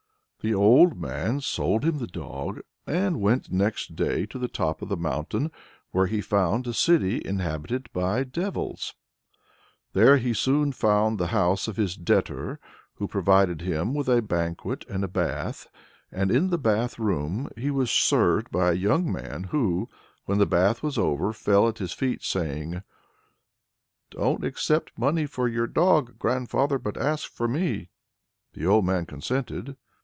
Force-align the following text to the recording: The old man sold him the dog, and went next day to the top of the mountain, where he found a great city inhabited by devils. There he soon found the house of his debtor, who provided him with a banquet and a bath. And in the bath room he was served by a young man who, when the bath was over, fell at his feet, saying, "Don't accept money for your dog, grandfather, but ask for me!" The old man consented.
The 0.43 0.55
old 0.55 0.97
man 0.99 1.39
sold 1.41 1.83
him 1.85 1.99
the 1.99 2.07
dog, 2.07 2.61
and 2.87 3.21
went 3.21 3.51
next 3.51 3.95
day 3.95 4.25
to 4.25 4.39
the 4.39 4.47
top 4.47 4.81
of 4.81 4.89
the 4.89 4.97
mountain, 4.97 5.51
where 5.91 6.07
he 6.07 6.19
found 6.19 6.65
a 6.65 6.69
great 6.73 6.77
city 6.77 7.21
inhabited 7.23 7.91
by 7.93 8.23
devils. 8.23 8.95
There 9.93 10.17
he 10.17 10.33
soon 10.33 10.71
found 10.71 11.19
the 11.19 11.27
house 11.27 11.67
of 11.67 11.77
his 11.77 11.95
debtor, 11.95 12.59
who 12.95 13.07
provided 13.07 13.61
him 13.61 13.93
with 13.93 14.09
a 14.09 14.19
banquet 14.23 14.83
and 14.89 15.03
a 15.03 15.07
bath. 15.07 15.67
And 16.11 16.31
in 16.31 16.49
the 16.49 16.57
bath 16.57 16.97
room 16.97 17.47
he 17.55 17.69
was 17.69 17.91
served 17.91 18.49
by 18.49 18.69
a 18.71 18.73
young 18.73 19.11
man 19.11 19.43
who, 19.51 19.89
when 20.25 20.39
the 20.39 20.47
bath 20.47 20.81
was 20.81 20.97
over, 20.97 21.33
fell 21.33 21.67
at 21.67 21.77
his 21.77 21.93
feet, 21.93 22.23
saying, 22.23 22.81
"Don't 24.09 24.43
accept 24.43 24.97
money 24.97 25.27
for 25.27 25.47
your 25.47 25.67
dog, 25.67 26.17
grandfather, 26.17 26.79
but 26.79 26.97
ask 26.97 27.31
for 27.31 27.47
me!" 27.47 27.91
The 28.53 28.65
old 28.65 28.85
man 28.85 29.05
consented. 29.05 29.77